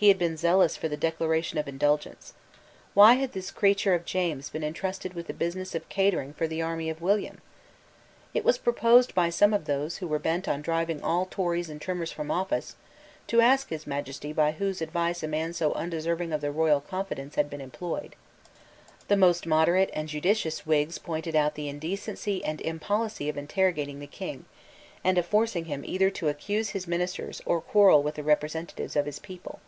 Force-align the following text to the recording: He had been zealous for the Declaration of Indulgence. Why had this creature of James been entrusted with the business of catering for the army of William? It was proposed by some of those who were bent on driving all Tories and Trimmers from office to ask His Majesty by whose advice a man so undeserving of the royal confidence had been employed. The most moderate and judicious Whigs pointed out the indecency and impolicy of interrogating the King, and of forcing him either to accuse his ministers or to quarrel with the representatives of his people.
He 0.00 0.08
had 0.08 0.18
been 0.18 0.38
zealous 0.38 0.78
for 0.78 0.88
the 0.88 0.96
Declaration 0.96 1.58
of 1.58 1.68
Indulgence. 1.68 2.32
Why 2.94 3.16
had 3.16 3.32
this 3.34 3.50
creature 3.50 3.92
of 3.92 4.06
James 4.06 4.48
been 4.48 4.64
entrusted 4.64 5.12
with 5.12 5.26
the 5.26 5.34
business 5.34 5.74
of 5.74 5.86
catering 5.90 6.32
for 6.32 6.48
the 6.48 6.62
army 6.62 6.88
of 6.88 7.02
William? 7.02 7.42
It 8.32 8.42
was 8.42 8.56
proposed 8.56 9.14
by 9.14 9.28
some 9.28 9.52
of 9.52 9.66
those 9.66 9.98
who 9.98 10.08
were 10.08 10.18
bent 10.18 10.48
on 10.48 10.62
driving 10.62 11.02
all 11.02 11.26
Tories 11.26 11.68
and 11.68 11.82
Trimmers 11.82 12.10
from 12.12 12.30
office 12.30 12.76
to 13.26 13.42
ask 13.42 13.68
His 13.68 13.86
Majesty 13.86 14.32
by 14.32 14.52
whose 14.52 14.80
advice 14.80 15.22
a 15.22 15.28
man 15.28 15.52
so 15.52 15.74
undeserving 15.74 16.32
of 16.32 16.40
the 16.40 16.50
royal 16.50 16.80
confidence 16.80 17.34
had 17.34 17.50
been 17.50 17.60
employed. 17.60 18.16
The 19.08 19.18
most 19.18 19.46
moderate 19.46 19.90
and 19.92 20.08
judicious 20.08 20.64
Whigs 20.64 20.96
pointed 20.96 21.36
out 21.36 21.56
the 21.56 21.68
indecency 21.68 22.42
and 22.42 22.58
impolicy 22.62 23.28
of 23.28 23.36
interrogating 23.36 23.98
the 24.00 24.06
King, 24.06 24.46
and 25.04 25.18
of 25.18 25.26
forcing 25.26 25.66
him 25.66 25.84
either 25.84 26.08
to 26.08 26.28
accuse 26.30 26.70
his 26.70 26.88
ministers 26.88 27.42
or 27.44 27.56
to 27.60 27.66
quarrel 27.66 28.02
with 28.02 28.14
the 28.14 28.22
representatives 28.22 28.96
of 28.96 29.04
his 29.04 29.18
people. 29.18 29.60